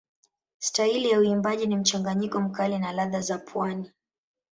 Staili 0.59 1.09
ya 1.09 1.19
uimbaji 1.19 1.67
ni 1.67 1.75
mchanganyiko 1.77 2.41
mkali 2.41 2.79
na 2.79 2.91
ladha 2.91 3.21
za 3.21 3.37
pwani. 3.37 3.91